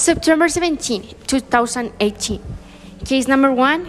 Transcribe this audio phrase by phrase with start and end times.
[0.00, 2.40] September 17, 2018.
[3.04, 3.86] Case number one,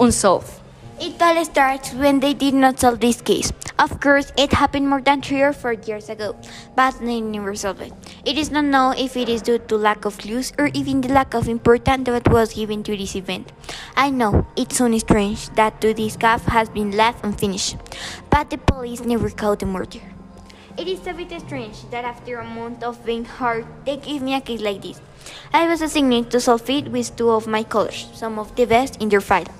[0.00, 0.50] unsolved.
[0.98, 3.52] It all starts when they did not solve this case.
[3.78, 6.34] Of course, it happened more than three or four years ago,
[6.74, 7.92] but they never solved it.
[8.24, 11.14] It is not known if it is due to lack of clues or even the
[11.14, 13.52] lack of importance that was given to this event.
[13.96, 17.76] I know it's only strange that to this case has been left unfinished,
[18.30, 20.10] but the police never caught the murderer.
[20.78, 24.34] It is a bit strange that after a month of being hard, they give me
[24.34, 25.00] a case like this.
[25.52, 29.00] I was assigned to solve it with two of my colleagues, some of the best
[29.00, 29.50] in their field.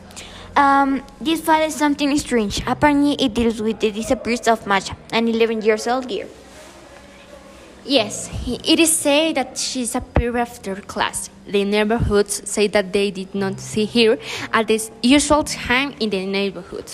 [0.57, 2.63] Um, this file is something strange.
[2.67, 6.29] Apparently, it deals with the disappearance of Maya, an 11 years old girl.
[7.85, 11.29] Yes, it is said that she disappeared after class.
[11.47, 14.19] The neighborhoods say that they did not see her
[14.53, 16.91] at the usual time in the neighborhood.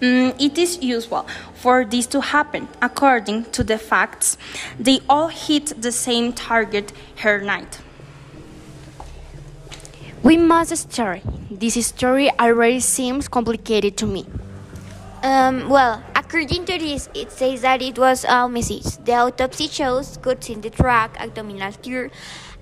[0.00, 2.68] Mm, it is usual for this to happen.
[2.80, 4.38] According to the facts,
[4.78, 7.80] they all hit the same target her night.
[10.22, 11.20] We must start.
[11.50, 14.26] This story already seems complicated to me.
[15.22, 18.96] Um, well, according to this, it says that it was a messages.
[19.04, 22.10] The autopsy shows cuts in the track, abdominal tear,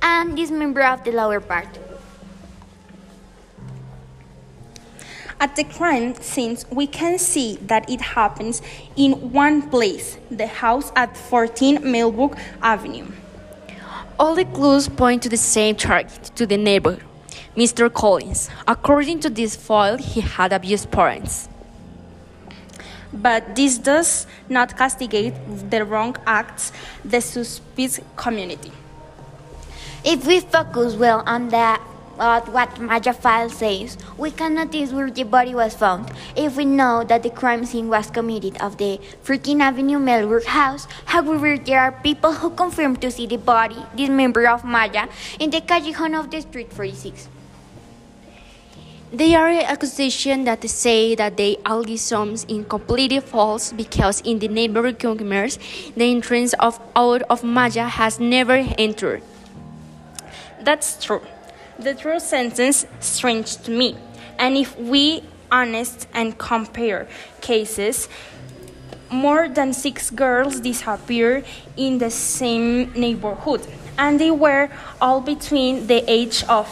[0.03, 1.69] and dismember of the lower part.
[5.41, 8.61] At the crime scene, we can see that it happens
[8.97, 13.07] in one place, the house at 14 Millbrook Avenue.
[14.19, 16.99] All the clues point to the same target, to the neighbor,
[17.57, 17.93] Mr.
[17.93, 18.51] Collins.
[18.67, 21.49] According to this file, he had abused parents.
[23.13, 25.35] But this does not castigate
[25.71, 26.73] the wrong acts
[27.05, 28.73] the suspicious community.
[30.05, 31.79] If we focus well on the
[32.19, 36.11] uh, what Maya file says, we can notice where the body was found.
[36.37, 40.87] If we know that the crime scene was committed of the 14th Avenue Melbourne house,
[41.07, 45.09] however, there are people who confirm to see the body, this member of Maya,
[45.39, 47.29] in the callejón of the street 46.
[49.11, 54.97] There are accusations that say that they allegation in completely false because in the neighboring
[54.97, 55.59] commerce,
[55.97, 59.23] the entrance of out of Maya has never entered.
[60.61, 61.23] That's true.
[61.79, 63.97] The true sentence strange to me.
[64.37, 67.07] And if we honest and compare
[67.41, 68.09] cases,
[69.11, 71.45] more than six girls disappeared
[71.77, 73.67] in the same neighborhood,
[73.97, 74.69] and they were
[75.01, 76.67] all between the age of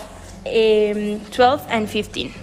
[0.45, 2.35] um, 12 and 15.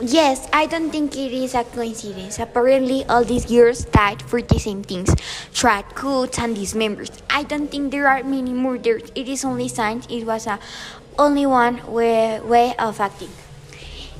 [0.00, 2.38] Yes, I don't think it is a coincidence.
[2.38, 5.08] Apparently, all these girls died for the same things
[5.54, 7.10] track cuts and dismembers.
[7.30, 9.10] I don't think there are many murders.
[9.14, 10.58] It is only signs it was a
[11.18, 13.30] only one way, way of acting.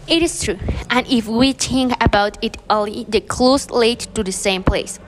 [0.09, 4.32] It is true, and if we think about it only, the clues lead to the
[4.32, 4.98] same place.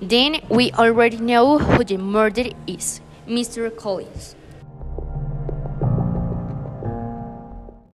[0.00, 3.68] Then we already know who the murderer is Mr.
[3.76, 4.34] Collins.